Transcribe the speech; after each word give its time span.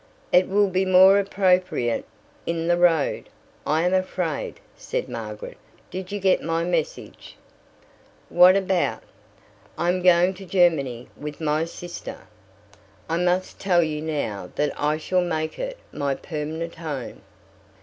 "It 0.31 0.47
will 0.47 0.71
be 0.71 0.83
more 0.83 1.19
appropriate 1.19 2.05
in 2.47 2.67
the 2.67 2.75
road, 2.75 3.29
I 3.67 3.83
am 3.83 3.93
afraid," 3.93 4.55
said 4.75 5.07
Margaret. 5.07 5.59
"Did 5.91 6.11
you 6.11 6.19
get 6.19 6.41
my 6.41 6.63
message?" 6.63 7.35
"What 8.27 8.55
about?" 8.57 9.03
"I 9.77 9.89
am 9.89 10.01
going 10.01 10.33
to 10.33 10.45
Germany 10.47 11.07
with 11.15 11.39
my 11.39 11.65
sister. 11.65 12.17
I 13.07 13.17
must 13.17 13.59
tell 13.59 13.83
you 13.83 14.01
now 14.01 14.49
that 14.55 14.73
I 14.75 14.97
shall 14.97 15.21
make 15.21 15.59
it 15.59 15.77
my 15.91 16.15
permanent 16.15 16.73
home. 16.73 17.21